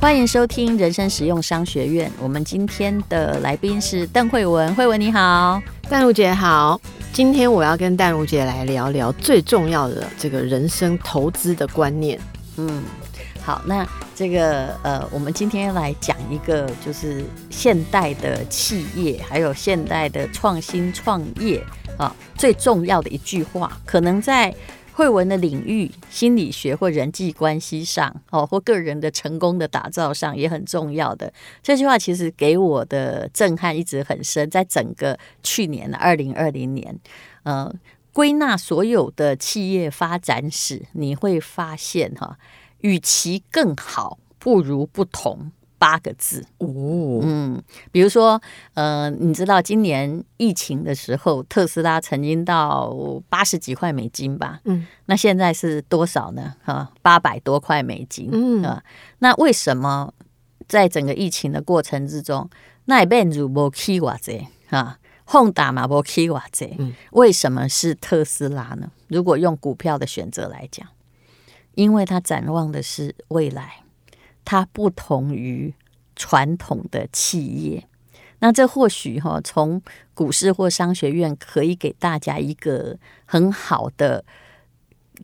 [0.00, 2.08] 欢迎收听人生实用商学院。
[2.20, 6.80] 我们今天的来宾是邓慧文，慧文你好，淡如姐好。
[7.12, 12.16] 今天我要跟淡如姐来聊聊最重要的这个人生投资的观念。
[12.58, 12.84] 嗯，
[13.42, 13.84] 好，那
[14.14, 21.60] 这个呃，我们今天来讲一个就是现代的企业，还有现代的创新创业
[21.96, 24.54] 啊，最重要的一句话，可能在。
[24.98, 31.32] 惠文的领域，心理学或人际关系上，哦，或个人的成功的打造上也很重要的。
[31.62, 34.50] 这句话其实给我的震撼一直很深。
[34.50, 36.98] 在整个去年的二零二零年，
[37.44, 37.72] 呃，
[38.12, 42.36] 归纳所有的企业发展史，你会发现哈，
[42.80, 45.52] 与其更好，不如不同。
[45.78, 48.40] 八个字哦，嗯，比如说，
[48.74, 52.92] 呃，你知道今年疫情的时候，特斯拉曾经到
[53.28, 54.60] 八十几块美金吧？
[54.64, 56.54] 嗯，那现在是多少呢？
[56.64, 58.28] 哈，八百多块美金。
[58.32, 58.82] 嗯啊，
[59.20, 60.12] 那为什么
[60.66, 62.50] 在整个疫情的过程之中，
[62.86, 66.66] 那也变如无起瓦这啊，轰打嘛无起瓦这？
[66.78, 68.90] 嗯，为什么是特斯拉呢？
[69.06, 70.86] 如果用股票的选择来讲，
[71.74, 73.84] 因为它展望的是未来。
[74.50, 75.74] 它不同于
[76.16, 77.86] 传统的企业，
[78.38, 79.82] 那这或许哈，从
[80.14, 84.24] 股市或商学院可以给大家一个很好的，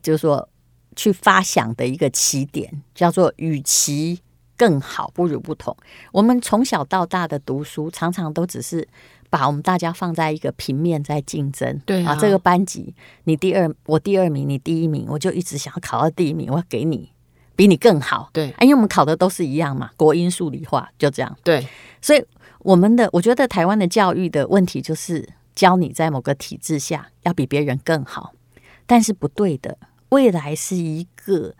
[0.02, 0.46] 就是说
[0.94, 4.20] 去发想的一个起点，叫做与其
[4.58, 5.74] 更好，不如不同。
[6.12, 8.86] 我们从小到大的读书，常常都只是
[9.30, 17.13] 把我们大家放在一个平面在竞争，对啊，啊，这个班级你第二，我第二名，你第一名，我就一直想要考到第一名，我要给你。
[17.56, 21.66] 比你更好，对，因为我们考的都是一样嘛，国英数理化就这样，对，
[22.00, 22.24] 所以
[22.58, 28.32] 我们的我觉得台湾的教育的问题就是教你在某个体制下要比别人更好，
[28.86, 31.54] 但是不对的，未来是一个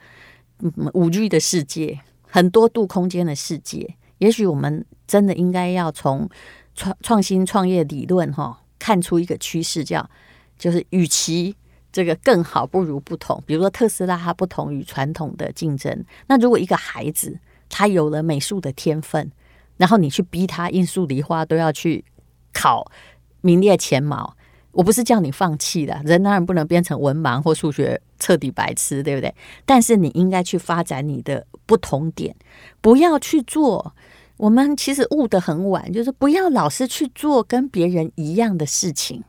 [0.95, 6.29] 五 G 的世界，很多度空间的世界，也许我们真的应该要从
[6.75, 10.11] 创创新创业理论哈看出一个趋势，叫
[10.59, 11.55] 就是与其。
[11.95, 16.05] 这个更好不如不同，比如说特斯拉，它不同于传统的竞争。
[16.27, 17.39] 那如果一个孩子
[17.69, 19.31] 他有了美术的天分，
[19.77, 22.05] 然后你去逼他应数梨花都要去
[22.53, 22.91] 考
[23.43, 24.37] 名列前茅，
[24.73, 29.33] 我不是叫你放弃的，人当然不能变成文盲或数学彻底白痴，对不对？
[29.65, 32.35] 但是你应该去发展你的不同点，
[32.81, 33.95] 不要去做。
[34.37, 39.23] 我们其实悟得很晚，就是不要老是去做跟别人一样的事情。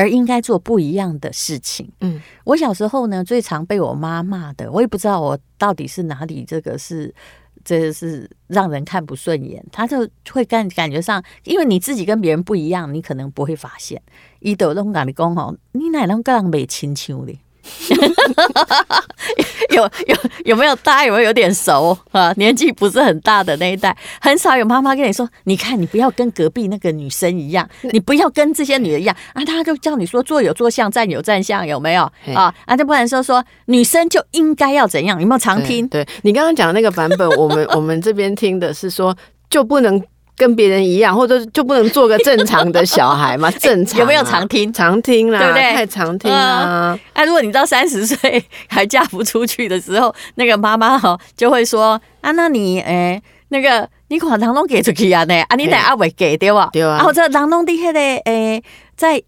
[0.00, 1.86] 而应该做不一样的事情。
[2.00, 7.14] 嗯，我小时候呢，最常被我妈骂的，我也不知道我到底是哪里这个是，
[7.62, 9.62] 这个是让人看不顺眼。
[9.70, 14.00] 他就会感感觉上，因为你自己跟别人不一样，你可能不会发现。
[14.38, 17.38] 伊都拢跟你讲吼，你哪能跟人没亲像的？
[19.70, 22.32] 有有有没有大家有没有有点熟 啊？
[22.36, 32.02] 年纪不是很大的那一代，很少有妈妈跟你说：“你看，你不要跟隔壁那个女生一样，你不要跟这些女的一样啊。”他就叫你说：“坐有坐相，站有站相，有没有
[32.34, 35.20] 啊？”啊，就不然说说女生就应该要怎样？
[35.20, 35.86] 有没有常听？
[35.88, 39.16] 对，对你刚刚讲的那个版本，我们 我们这边听的是说
[39.48, 40.02] 就不能。
[40.40, 43.50] 跟别人一样， 或者就不能做个正常的小孩嘛？
[43.60, 44.72] 正常、啊、有没有常听？
[44.72, 45.74] 常听啦，对不对？
[45.74, 46.98] 太常听啦。
[47.12, 55.24] 哎、呃， 如果你到三十岁还嫁不出去的时候，那个妈妈哈就会说啊，那你哎，那个你把人拢给出去啊？
[55.24, 56.70] 呢啊，你得阿伟给对吧？
[56.72, 56.96] 对啊。
[56.96, 58.62] 然后这人拢底下的哎，
[58.96, 59.22] 在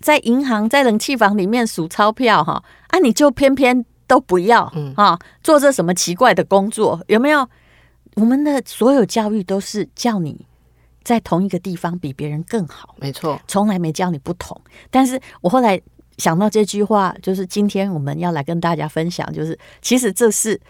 [0.00, 7.00] 在银行在冷气房里面数钞票哈啊，你就偏偏都不要嗯啊，做这什么奇怪的工作？
[7.06, 7.46] 有没有？
[8.14, 10.46] 我们的所有教育都是叫你
[11.02, 14.60] 在同一个地方比别人更好，没错，从来没教你不同。
[14.90, 15.80] 但是我后来
[16.18, 20.60] 想到这句话，就是今天我们要来跟大家分享，就是其实这是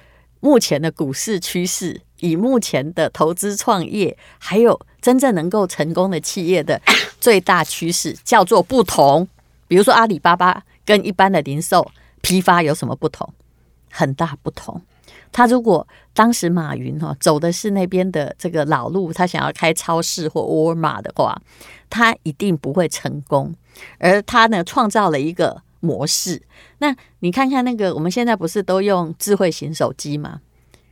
[0.41, 6.81] 目前的股市趋势，以目前的投资创业，还有真正能够成功的企业的
[7.21, 9.27] 最大趋势，叫做不同。
[9.67, 11.91] 比如说阿里巴巴跟一般的零售
[12.21, 13.29] 批发有什么不同？
[13.91, 14.81] 很大不同。
[15.33, 21.41] 他如果当时马云哈走的是那边的这个老路，他想要开超市或沃尔玛的话，
[21.89, 23.55] 他一定不会成功。
[23.99, 26.43] 而他呢，创造了一个模式。
[26.79, 30.41] 那你看看那个，我们现在不是都用智慧型手机吗？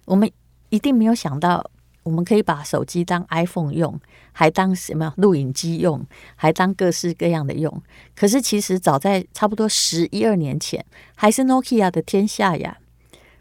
[0.05, 0.31] 我们
[0.71, 1.71] 一定没有想到，
[2.05, 4.01] 我们可以把手机当 iPhone 用，
[4.33, 6.07] 还当什么录影机用，
[6.37, 7.83] 还当各式各样的用。
[8.15, 10.83] 可是其实早在差不多十一二年前，
[11.17, 12.79] 还是 Nokia 的天下呀。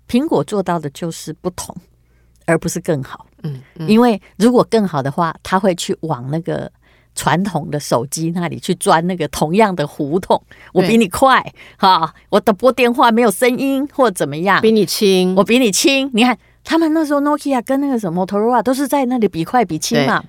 [0.08, 1.76] 苹果做到的就是不同，
[2.46, 3.26] 而不是更好。
[3.44, 6.72] 嗯，嗯，因为如果更好的话，他会去往那个
[7.14, 10.42] 传统的手机那里去钻那个同样的胡同。
[10.74, 11.44] 我比你快，
[11.78, 16.10] 哈，我的拨电话没有声音或怎么样，比你轻，我比你轻。
[16.14, 20.24] 你看他们那时候 Nokia 跟那个什么 Motorola 都是在那里比快比轻嘛。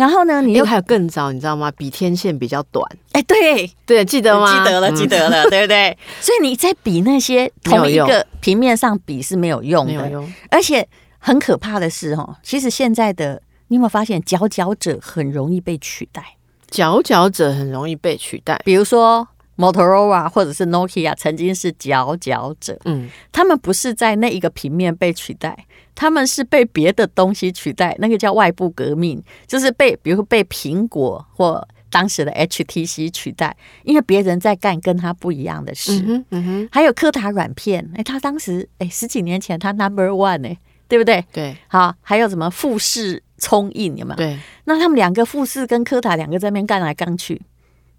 [0.00, 1.70] 然后呢，你又还有更早，你知道吗？
[1.76, 2.82] 比天线比较短。
[3.12, 4.64] 哎，对对，记得吗？
[4.64, 5.94] 记得了，记得了， 对不对？
[6.22, 10.32] 所以你在比那些同一个平面上比是没有用的，没有用。
[10.50, 10.88] 而且
[11.18, 16.24] 很可怕的是，哦，其实现在的你有没有发现，佼佼者很容易被取代？
[16.70, 19.28] 佼佼者很容易被取代，比如说
[19.60, 25.66] Motorola 或者是 Nokia 曾经是佼佼者，嗯，他们不是在那一个平面被取代。
[25.94, 33.54] 他们是被别的东西取代，那个叫外部革命，就是被，比如说被苹果或当时的 HTC 取代，
[33.84, 36.02] 因为别人在干跟他不一样的事。
[36.30, 36.68] 嗯哼。
[36.72, 40.56] 还有柯达软片，哎，他当时哎十几年前他 Number One 哎，
[40.88, 41.22] 对不对？
[41.32, 41.54] 对。
[41.68, 44.16] 好，还有什么富士冲印有没有？
[44.16, 44.38] 对。
[44.64, 47.42] 那他们两个富士跟柯达两个在那边干来干去，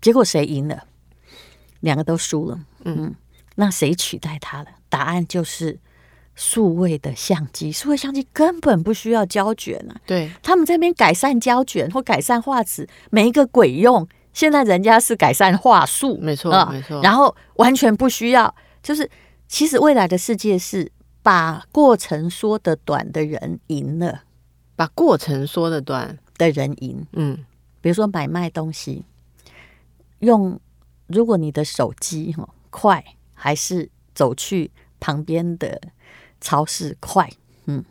[0.02, 0.86] 结果谁赢了？
[1.82, 2.60] 两个都输了。
[2.86, 3.14] 嗯，
[3.56, 4.70] 那谁取代他了？
[4.90, 5.78] 答案就是。
[6.34, 10.00] 数位的相机，数位相机根本不需要胶卷啊。
[10.08, 14.08] 对，他们这边改善胶卷或改善画质，没一个鬼用。
[14.32, 17.02] 现在人家是改善画素，没错，呃、没错。
[17.02, 19.08] 然后完全不需要，就是
[19.50, 20.90] 其实未来的世界是
[21.22, 24.24] 把过程说得短的人赢了，
[24.78, 27.06] 把过程说得短的人赢。
[27.12, 27.38] 嗯，
[27.82, 29.04] 比如说买卖东西，
[30.20, 30.58] 用
[31.12, 33.04] 如果你的手机哈快，
[33.34, 35.80] 还是走去旁边的。
[36.44, 37.30] 超市快，
[37.68, 37.86] 嗯，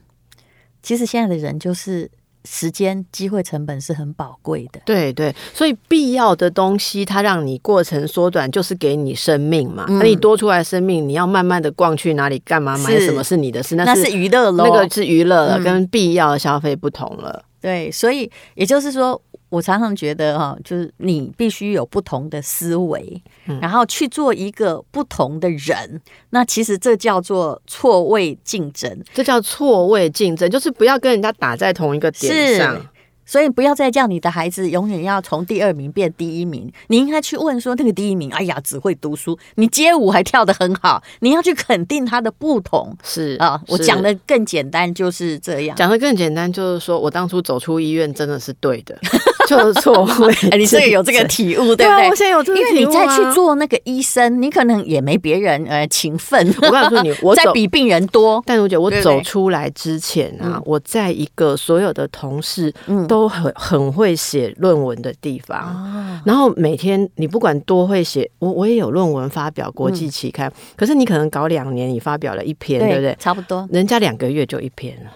[0.83, 2.11] 其实现在的人就是
[2.45, 9.87] 时间、机会成本是很宝贵的，对对，所以必要的东西，它让你过程缩短，就是给你生命嘛。
[9.89, 17.45] 那、嗯、你多出来生命，你要慢慢的逛去哪里干嘛买什么是你的事，那是娱乐喽，那个是娱乐了，嗯、跟必要的消费不同了。
[17.61, 19.23] 对，所以也就是说。
[19.51, 26.01] 我常常觉得哈，就是你必须有不同的思维，嗯、然后去做一个不同的人。
[26.31, 32.81] 那其实这叫做错位竞争，这叫错位竞争，就是不要跟人家打在同一个点上。
[33.27, 42.93] 所以不要再叫你的孩子永远要从第二名变第一名，你应该去问说那个第一名，哎呀，只会读书，你街舞还跳得很好，你要去肯定他的不同。
[43.05, 48.99] 是啊，我讲的更简单就是这样，讲的更简单就是说我当初走出医院真的是对的，
[49.57, 50.35] 就是错位。
[50.59, 52.09] 你这个有这个体悟，对不对？
[52.09, 56.47] 我现在有这个体悟，因为你再去做那个医生，你可能也没别人呃勤奋。
[56.61, 62.71] 我告诉你，我在比病人多，但我觉得我走出来之前啊，我在一个所有的同事
[63.09, 63.31] 都。
[63.31, 73.17] 很很会写论文的地方，哦、然后每天你不管多会写，我我也有论文发表国际期刊，嗯、可是你可能搞两年，你发表了一篇，对，对不对？
[73.21, 75.11] 差不多，人家两个月就一篇了。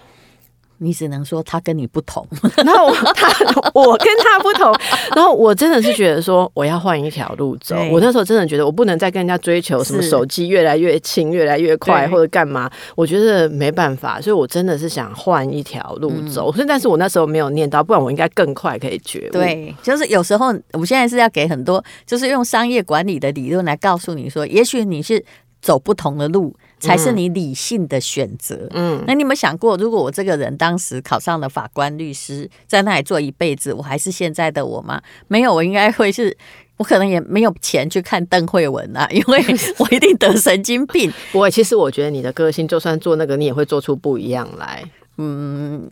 [0.84, 2.26] 你只能说他跟你不同，
[2.64, 3.28] 然后他
[3.72, 4.70] 我跟他不同，
[5.16, 7.74] 然后我真的是觉得说我要换一条路走。
[7.90, 16.52] 我那时候真的觉得我不能再跟人家追求什么手机越来越轻、越来越快或者干嘛，我觉得没办法，所以我真的是想换一条路走。
[16.52, 19.32] 所以、嗯，但是我那时候没有念到，不然我应该更快可以觉悟。
[19.32, 25.24] 对，就是有时候我们现在是要给很多，就是用商业管理的理论来告诉你说，也许你是
[25.62, 26.54] 走不同的路。
[26.86, 28.68] 才是你理性的选择。
[28.72, 35.00] 嗯，那你有没有想过，如果我这个人当时考上了法官、律师，在那里做一辈子，我还是现在的我吗？
[35.28, 36.36] 没有，我应该会是，
[36.76, 39.44] 我可能也没有钱去看邓慧文啊，因为
[39.78, 41.12] 我一定得神经病。
[41.32, 44.84] 不会，其实我觉得你的个性，就算做那个，你也会做出不一样来。
[45.18, 45.90] 嗯。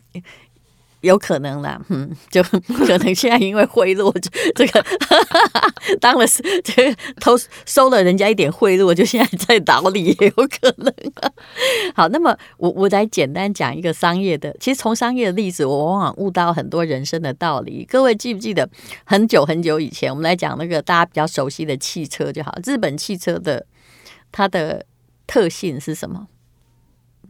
[1.03, 2.41] 有可能啦，嗯，就
[2.87, 4.09] 可能现在因为贿赂，
[4.55, 4.85] 这个
[5.99, 6.25] 当了
[6.63, 10.93] 这个偷收了人家一点贿赂，就现在在牢里也有可能。
[11.93, 17.83] 好，那么我我来简单讲一个商业的，其实从商业的例子，我往往悟到很多人生的道理。
[17.83, 18.69] 各位记不记得
[19.03, 23.65] 很久很久以前，我们来讲那个大家比较熟悉的汽车就好，日本汽车的
[24.31, 24.85] 它的
[25.27, 26.27] 特性是什么？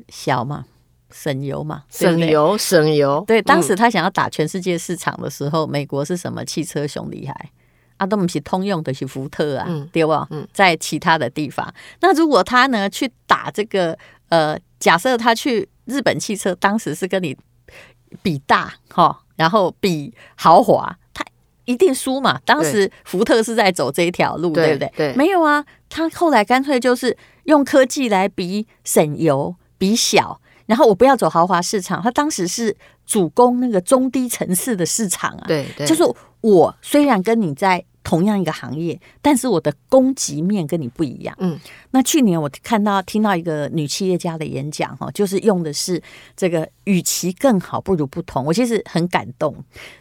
[0.10, 0.65] 小嘛。
[1.13, 3.24] 省油嘛，省油省油。
[3.27, 7.51] 对，当时他想要打全世界市场的时候，嗯、美国是什么汽车熊厉害？
[7.98, 10.12] 啊，都不是通用的，是福特啊，嗯、对不？
[10.32, 13.96] 嗯，在其他的地方，那如果他呢去打这个，
[14.29, 17.38] 呃，假设他去日本汽车，当时是跟你
[18.24, 21.24] 比大哈，然后比豪华，他
[21.65, 22.41] 一定输嘛。
[22.43, 24.91] 当时福特是在走这一条路，对，对不对？
[24.98, 30.41] 对，没有啊，他后来干脆就是用科技来比省油，比小。
[30.65, 35.46] 然后我不要走豪华市场，他当时是主攻那个中低层次的市场啊。
[35.48, 36.03] 对，对，就是
[36.41, 41.34] 我虽然跟你在同样一个行业，但是我的供给面跟你不一样。
[41.39, 41.58] 嗯，
[41.91, 46.01] 那去年我看到听到一个女企业家的演讲哈，就是用的是
[46.36, 49.55] 这个与其更好不如不同，我其实很感动。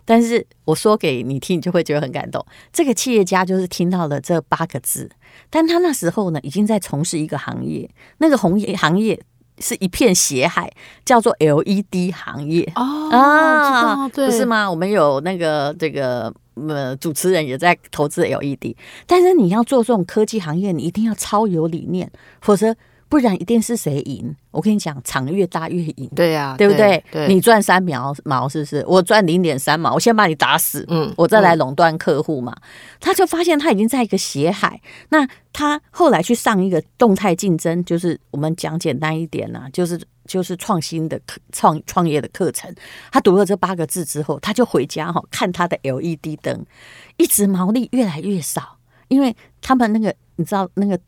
[0.04, 2.44] 但是我说给你听，你就会觉得很感动。
[2.72, 5.08] 这个企业家就是听到了这八个字，
[5.48, 7.88] 但他那时候呢已经在从事一个行业，
[8.18, 9.20] 那个红业行业。
[9.62, 10.70] 是一片血海，
[11.04, 14.68] 叫做 LED 行业哦啊，对，不是吗？
[14.68, 16.30] 我们有那个这个
[16.68, 18.74] 呃主持人也在投资 LED，
[19.06, 22.74] 但是你要做这种科技行业，你一定要超有理念，否则。
[23.12, 24.34] 不然一定是谁赢？
[24.50, 26.08] 我跟你讲，场越大越赢。
[26.16, 27.04] 对呀、啊，对不对？
[27.12, 28.82] 对，你赚三毛毛是不是？
[28.88, 32.56] 我赚零点三毛，我先把你打死，嗯，我再来垄断客户嘛。
[32.56, 32.62] 嗯、
[33.00, 34.80] 他就发现他已经在一个血海。
[35.10, 42.74] 那他后来去上一个动态竞争，就是我们讲简单一点呐，就是就是创新的课创创业的课程。
[43.10, 46.64] 他读了这八个字之后，他就回家哈看他的 LED 灯，
[47.18, 48.78] 一直毛利越来越少，
[49.08, 50.98] 因为他们那个你知道那个。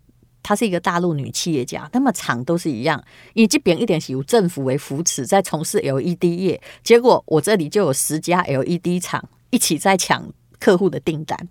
[0.45, 11.49] 她是一个大陆女企业家，那么厂都是一样，以这边一点是由政府为扶持，在从事 LED 业，结果我这里就有十家 LED 厂一起在抢客户的订单。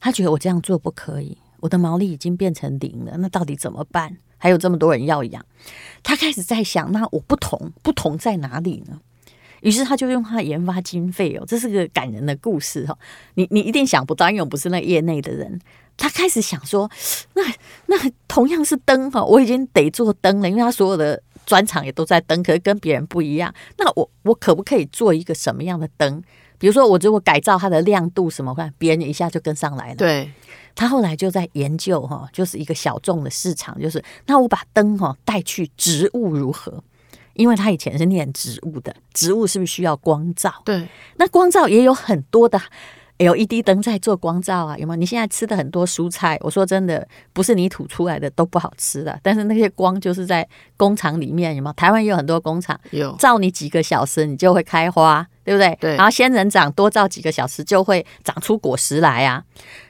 [0.00, 4.16] 她觉得我这样做不可以，我的毛利已经变成零了，那到底怎么办？
[4.38, 5.44] 还有这么多人要养，
[6.02, 8.98] 她开始在想，那我不同，不同在哪里呢？
[9.60, 12.96] 于是他就用他的研发经费哦，这是个感人的故事哈。
[13.34, 15.60] 你你一定想不到，因为我不是那业内的人。
[16.00, 16.90] 他开始想说，
[17.34, 17.42] 那
[17.86, 23.54] 那同样是灯哈，我已经得做灯了，因为他所有的专场也都在灯，可是跟别人不一样。
[23.76, 26.22] 那我我可不可以做一个什么样的灯？
[26.58, 29.96] 比如说，我如果改造它的亮度什么，看别人一下就跟上来了。
[29.96, 30.32] 对，
[30.74, 36.82] 他后来就在研究哈，就是一个小众的市场，就是那我把灯哈带去植物如何？
[37.34, 40.52] 因为他以前是念植物的，植物是不是需要光照？
[40.64, 42.58] 对，那光照也有很多的。
[43.20, 44.96] LED 灯在做光照啊，有没有？
[44.96, 50.46] 你现在吃的很多蔬菜，我说真的，不是你吐出来的都不好吃的，但是那些光就是在
[50.78, 51.72] 工厂里面，有没有？
[51.74, 55.76] 台湾也有很多工厂，有照你几个小时，你就会开花，对不对？
[55.78, 55.96] 对。
[55.96, 59.44] 然后仙人掌多照几个小时，就会长出果实来啊。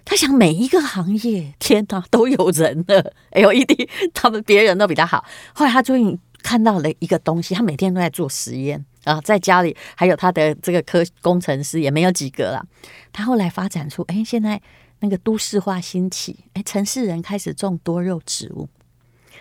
[0.04, 5.25] 他想每一个行业，天哪，都有人了，LED 他们别人都比他好。
[5.52, 8.85] 后来他终于看到了一个东西，他每天都在做实验。
[9.04, 12.62] 啊，在家里还有他的这个科工程师也没有几个了。
[13.11, 14.61] 他后来发展出，哎，现在
[14.99, 18.68] 那个都市化兴起，哎，城市人开始种多肉植物。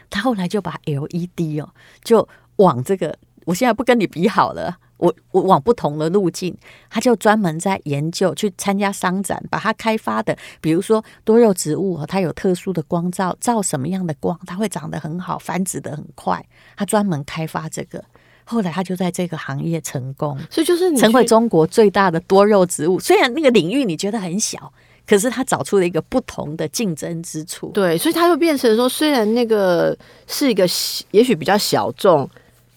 [0.09, 3.17] 他后来就把 LED 哦，就往这个，
[3.49, 6.55] 我现在不跟你比好了，我我往不同的路径，
[6.87, 16.45] 他就专门在研究，去参加商展，把它开发的，比如说多肉植物，它有特殊的光照，照什么样的光，它会长得很好，繁殖的很快。
[16.75, 18.03] 他专门开发这个。
[18.43, 22.99] 后来他就在这个行业成功，所以就是成为中国最大的多肉植物。
[22.99, 24.71] 虽然那个领域你觉得很小，
[25.07, 27.71] 可是他找出了一个不同的竞争之处。
[27.73, 29.95] 对，所以他就变成说，虽然那个
[30.27, 30.67] 是一个
[31.11, 32.27] 也许比较小众，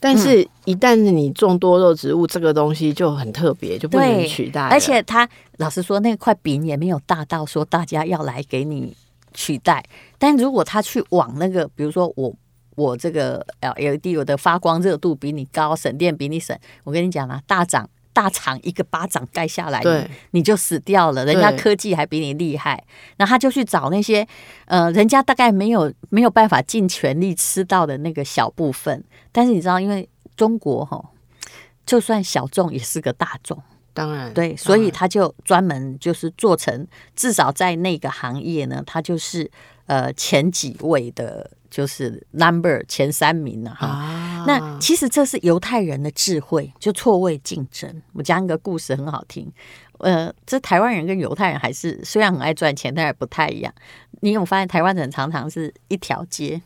[0.02, 4.62] 但是一旦是你种多肉植物，这个东西就很特别，就不能取代。
[4.62, 5.26] 而且他
[5.58, 8.94] 老实说，那块饼也没有大到说大家要来给你
[9.32, 9.82] 取代。
[10.18, 12.34] 但如果他去往那个，比如说我。
[12.74, 16.58] 我这个 LED 我的发光热度比你高，省电比你省。
[16.84, 21.24] 我跟你讲啊，大厂大厂一个巴掌盖下来，对，你就死掉了。
[21.24, 22.82] 人家科技还比你厉害，
[23.16, 24.26] 然后他就去找那些
[24.66, 29.02] 呃，人家大概没有没有办法尽全力吃到的那个小部分。
[29.30, 31.02] 但是你知道，因为中国哈，
[31.86, 33.62] 就算小众也是个大众，
[33.94, 39.50] 当然对，所以他就专门就是做成，至少在那个行业呢，他就是
[39.86, 41.50] 呃前几位的。
[41.72, 48.02] 就是 number 前三名了哈，啊、那其实这是犹太人的智慧，就错位竞争。
[48.12, 49.50] 我讲一个故事很好听，
[50.00, 53.72] 呃，这台湾人跟犹太人还是虽然很爱赚钱，但是不太一样。
[54.20, 56.60] 你有发现台湾人常常是一条街，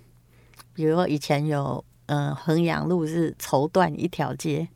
[0.75, 4.67] 比如说以前有嗯衡阳路是绸缎一条街。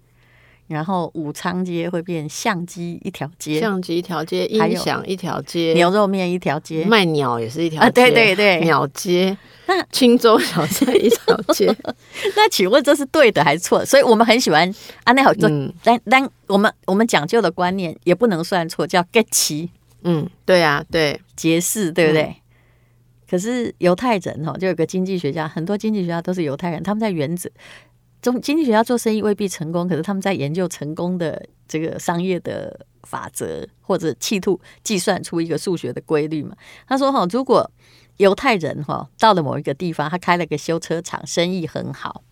[0.71, 9.37] 然后武昌街会变相机一条街，相机一条街，音响一条街，牛肉面一条街，卖鸟也是一条街，啊、对对对， 鸟街。
[9.67, 11.67] 那青州小菜一条街，
[12.35, 13.85] 那请问这是对的还是错？
[13.85, 14.69] 所以我们很喜欢
[15.05, 15.49] 啊，那好做，
[15.85, 19.71] 但但我们我们讲究的观念也不能算错，叫节期。
[20.03, 22.23] 嗯，对呀、啊，对节式，对不对？
[22.23, 22.35] 嗯、
[23.31, 27.53] 可是犹太人哦，就有个经济学家，很多经济学家都是犹太人，他们在原子。
[28.23, 36.55] 中经济学家做生意未必成功，可是他们在研究成功的这个商业的法则，或者企图计算出一个数学的规律嘛。
[36.87, 37.71] 他说：“哈，如果
[38.19, 42.23] 犹太人哈到了某一个地方，他开了个修车厂，生意很好，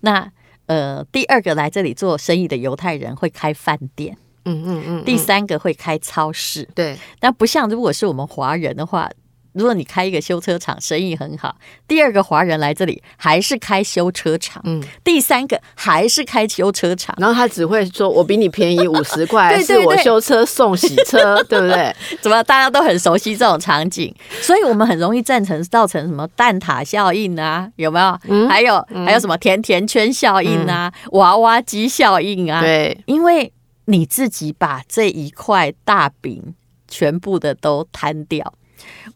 [0.00, 0.32] 那
[0.66, 4.16] 呃，第二个来这里做生意的犹太人会开饭店，
[4.46, 6.96] 嗯嗯嗯，第三个会开超市，对。
[7.20, 9.10] 但不像如果是我们华人的话。”
[9.52, 24.14] 如果你开一个修车厂，生意很好，第二个华人来这里还是开修车厂，嗯，第三个还是开修车厂，然后他只会说：“我比你便宜 五十块，对对对，是我修车送洗车， 对不对？”怎么大家都很熟悉这种场景？
[24.40, 27.68] 所以我们很容易赞成造成什么蛋挞效应啊？
[27.76, 28.18] 有没有？
[28.28, 30.92] 嗯、还有、嗯、还有什么甜甜圈效应啊？
[31.04, 32.60] 嗯、娃娃机效应啊？
[32.60, 33.52] 对，因为
[33.86, 36.54] 你自己把这一块大饼
[36.86, 38.54] 全部的都摊掉。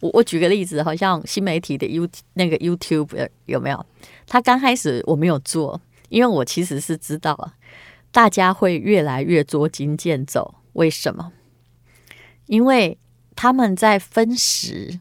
[0.00, 3.86] 我我举个例子，好像新媒体的 You 那个 YouTube 有没有？
[4.26, 7.54] 他刚开始我没有做，因为我其实是知道啊，
[8.10, 10.54] 大家会越来越捉襟见肘。
[10.74, 11.32] 为什么？
[12.46, 12.98] 因为
[13.36, 15.00] 他们在分食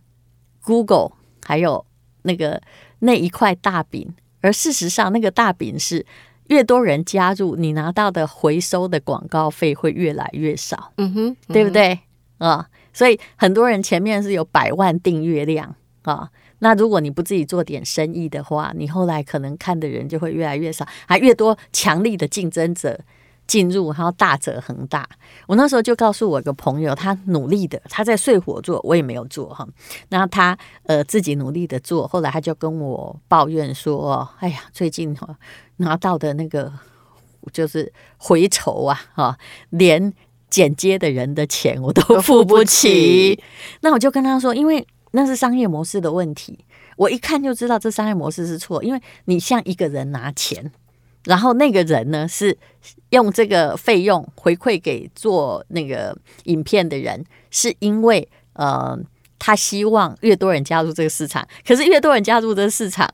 [0.63, 1.12] Google
[1.46, 1.86] 还有
[2.24, 2.62] 那个
[3.00, 6.06] 那一块大饼，而事实上那个大饼是
[6.48, 10.92] 越多人加入，你拿到的回收的广告费会越来越少。
[10.98, 12.00] 嗯哼，嗯哼，对不对？
[12.38, 12.68] 啊。
[12.93, 16.29] 所以很多人前面是有百万订阅量啊，
[16.60, 23.00] 那如果你不自己做点生意的话，你后来可能看的人就会越来越少，还越多强力的竞争者
[23.48, 25.07] 进入，然后大者恒大。
[25.48, 29.67] 我那时候就告诉我一个朋友，他努力的，他在睡火做，我也没有做哈。
[30.10, 35.15] 那他呃自己努力的做，后来他就跟我抱怨说：“哎呀，最近
[35.77, 36.71] 拿到的那个
[37.51, 39.38] 就是回酬啊，哈
[39.69, 40.13] 连。”
[40.51, 43.41] 剪接的人的钱我都付不起，
[43.79, 46.60] 那我就跟他说，因为那是商业模式的问题，
[46.98, 48.84] 我一看就知道这商业模式是错。
[48.84, 50.72] 因为你向一个人拿钱，
[51.24, 52.55] 然后那个人呢是
[53.10, 59.00] 用这个费用回馈给做那个影片的人，是因为呃
[59.39, 63.10] 他希望越多人加入这个市场，可是越多人加入这个市场。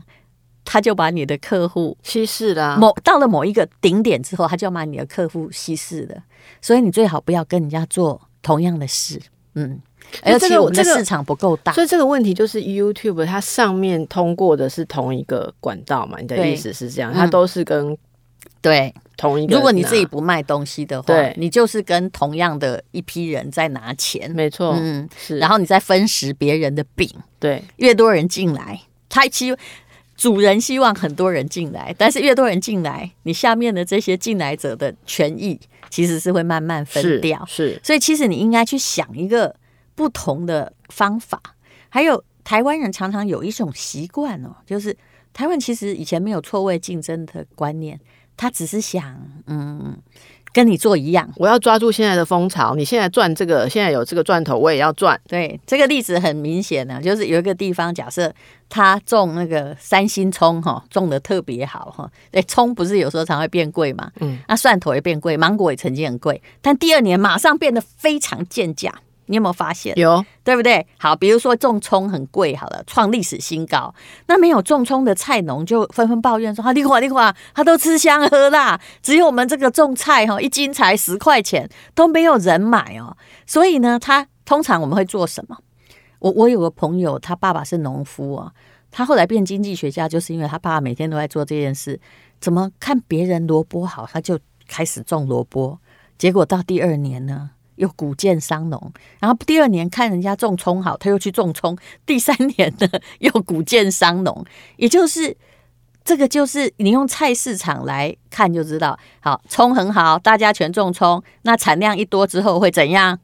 [0.70, 6.22] 他就把你的客户稀释了，某到了某一个顶点之后，他就要把你的客户稀释了。
[6.62, 9.18] 所以你最好不要跟人家做同样的事，
[9.56, 9.82] 嗯。
[10.24, 16.18] 而且我们的市场不够大，所以这个问题就是 YouTube 它上面通过的是同一个管道嘛？
[16.20, 17.14] 你的意思是这样？
[17.14, 17.98] 它都是跟
[18.62, 19.54] 对同一个。
[19.54, 25.40] 如果你自己不卖东西的话，对，你就是跟同样的一批人在拿钱，没错，嗯，是。
[25.40, 29.58] 然后你再分食别人的饼，对，越多人进来，他其实。
[30.18, 35.60] 主人希望很多人进来，但是越多人进来，你下面的这些进来者的权益
[35.92, 37.46] 其实是会慢慢分掉。
[37.46, 39.56] 是，是，所以其实你应该去想一个
[39.94, 41.40] 不同的方法。
[41.88, 44.98] 还有台湾人常常有一种习惯哦，就是
[45.34, 48.00] 台湾其实以前没有错位竞争的观念，
[48.36, 49.96] 他只是想嗯。
[50.54, 52.76] 跟你做一样，我要抓住现在的风潮。
[52.76, 55.20] 你现在赚这个，现在有这个赚头，我也要赚。
[55.28, 58.34] 对，这个例子很明显呢，就是有一个地方，假设
[58.68, 62.10] 他种那个三星葱哈，种的特别好哈。
[62.32, 64.12] 对，葱不是有时候常会变贵嘛？
[64.20, 68.94] 嗯，那蒜头也变贵，芒果也曾经很贵，但第二年马上变得非常贱价。
[69.28, 69.98] 你有没有发现？
[69.98, 70.86] 有，对不对？
[70.98, 73.94] 好，比如说种葱很贵，好了，创历史新高。
[74.26, 85.58] 那没有种葱的菜农就纷纷抱怨说：“哈，你看，你看，他都吃香喝辣，只有我们这个种菜哈，一斤才十块钱，都没有人买哦。”所以呢，他通常我们会做什么？
[86.20, 88.52] 我我有个朋友，他爸爸是农夫啊，
[88.90, 92.00] 他后来变经济学家，就是因为他爸爸每天都在做这件事。
[92.40, 95.80] 怎么看别人萝卜好，他就开始种萝卜，
[96.18, 97.52] 结果到第二年呢？
[97.78, 101.76] 又谷贱伤农，然后第二年看人家种葱好，他又去种葱。
[102.06, 102.88] 第三年呢，
[103.20, 104.46] 又谷贱伤农，
[104.78, 105.36] 也就是
[106.04, 108.98] 这个，就是你用菜市场来看就知道。
[109.20, 113.20] 好，葱很好，大家全种葱，那产量一多之后会怎样？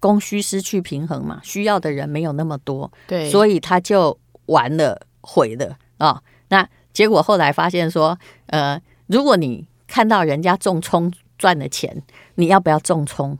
[0.00, 6.22] 供需失去平衡嘛，需要的人没有那么多，对，所以他就完了，毁了啊、哦。
[6.48, 12.02] 那结果后来发现说，呃，如果你看到人家种葱，赚了钱，
[12.36, 13.38] 你要不要种葱？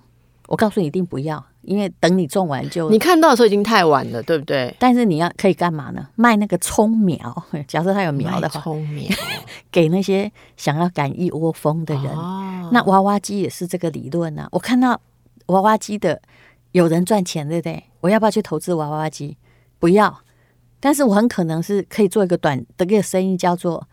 [0.48, 2.90] 我告诉你，一定不要，因为等你种完就……
[2.90, 4.74] 你看到的时候已经太晚了，对不对？
[4.78, 6.06] 但是你要可以干嘛呢？
[6.14, 9.08] 卖那个葱苗，假设它有苗的话，葱苗
[9.72, 12.06] 给那些想要赶一窝蜂的人。
[12.12, 14.48] 哦、那娃娃机也是这个理论呢、啊。
[14.52, 15.00] 我看到
[15.46, 16.20] 娃娃机的
[16.72, 17.82] 有人赚钱，对不对？
[18.00, 19.38] 我要不要去投资娃娃机？
[19.78, 20.18] 不要。
[20.80, 23.88] 但是我很可能是可以做一个短的一个生意，叫做。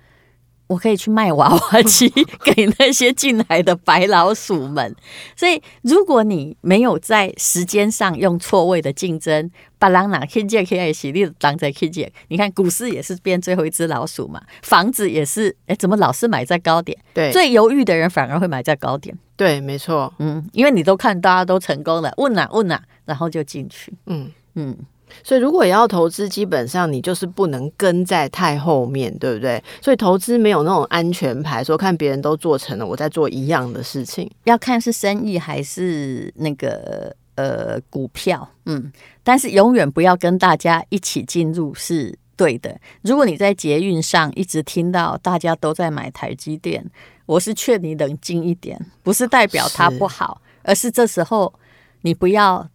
[0.69, 2.07] 我可以去卖娃娃机
[2.45, 4.95] 给那些进来的白老鼠们，
[5.35, 16.95] 所以如果你没有在时间上用错位的竞争，把人拿 K 借 K 洗力当在 K 借，你看股市也是变最后一只老鼠嘛，房子也是，哎，怎么老是买在高点？
[17.15, 19.17] 对，最犹豫的人反而会买在高点。
[19.35, 24.77] 对，没错，嗯，因为你都看大家都成功了，问哪问哪，然后就进去，嗯嗯。
[25.23, 29.63] 所以，如果也要投资，基本上你就是不能跟在太后面，对不对？
[29.81, 34.29] 所以，投资没有那种安全牌，说看别人都做成了，我在做一样的事情。
[34.45, 38.91] 要看是生意还是那个呃股票，嗯，
[39.23, 42.79] 但是永远不要跟大家一起进入是对的。
[43.01, 46.85] 如果你在捷运上一直听到大家都在买台积电，
[47.25, 51.53] 我是劝你冷静一点，不是代表它不好，是而是这时候
[52.01, 52.67] 你不要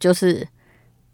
[0.00, 0.46] 就是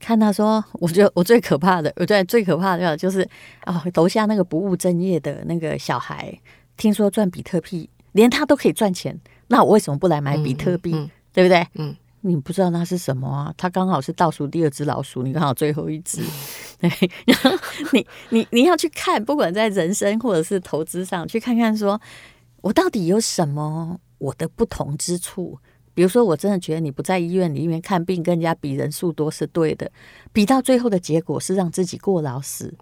[0.00, 3.20] 看他说，我觉得我最可怕的，我觉得最可怕的就是
[3.60, 6.36] 啊，楼下那个不务正业的那个小孩，
[6.76, 10.92] 听说赚比特币，连他都可以赚钱，那我为什么不来买比特币？
[10.94, 11.66] 嗯嗯、对不对？
[11.74, 13.54] 嗯，你不知道那是什么啊？
[13.56, 16.22] 他刚好是倒数第二只老鼠，你刚好最后一只。
[16.80, 16.90] 对，
[17.26, 17.50] 然后
[17.92, 22.00] 你你你要去看，不管在人生或者是投资上，去看看说。
[22.62, 25.58] 我到底有什么我的不同之处？
[26.00, 29.90] 比如说，我真的觉得你不在医院里面看病，跟人家比人数多是对的，
[30.32, 32.72] 比到最后的结果是让自己过劳死，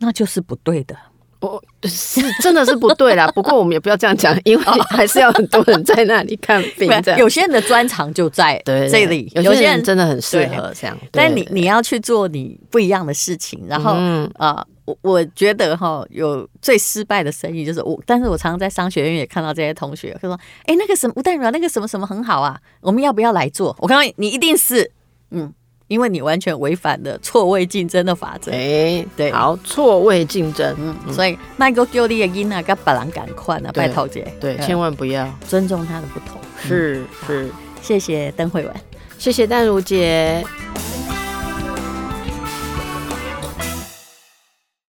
[0.00, 0.96] 那就是不对的。
[1.38, 3.30] 我，是真的是不对啦。
[3.32, 6.90] 不过我们也不要这样讲，因为还是要很多人在那里看病。
[7.16, 10.98] 有些人的专长就在这里，有些人真的很适合这样。
[11.12, 13.92] 但你你要去做你不一样的事情，然后
[14.34, 14.66] 啊。
[14.84, 24.90] 我我觉得哈，有最失败的生意就是我，但是我常常在商学院也看到这些同学，他说：“哎，那个什么，吴淡如那个什么什么很好啊，我们要不要来做？”我告诉你，你一定是，
[25.30, 25.52] 嗯，
[25.88, 28.52] 因为你完全违反了错位竞争的法则。
[28.52, 35.26] 哎，对，好，错位竞争，嗯，所以那个丢你的音啊，跟别人赶快啊，拜托姐，对，千万不要。
[35.48, 36.38] 尊重他的不同。
[36.60, 38.74] 是是，谢谢邓惠文，
[39.18, 40.44] 谢谢淡如姐。